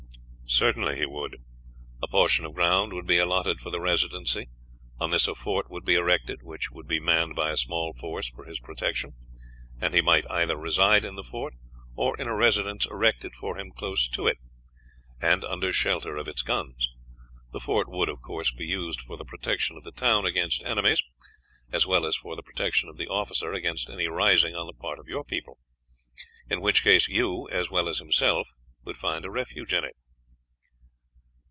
[0.53, 1.37] "Certainly he would.
[2.03, 4.49] A portion of ground would be allotted for the Residency;
[4.99, 8.29] on this a fort would be erected, which would be manned by a small force
[8.29, 9.13] for his protection;
[9.79, 11.53] and he might either reside in the fort
[11.95, 14.39] or in a residence erected for him close to it,
[15.21, 16.89] and under shelter of its guns.
[17.53, 21.01] The fort would, of course, be used for the protection of the town against enemies,
[21.71, 24.99] as well as for the protection of the officer against any rising on the part
[24.99, 25.59] of your people;
[26.49, 28.49] in which case you, as well as himself,
[28.83, 29.95] would find a refuge in it."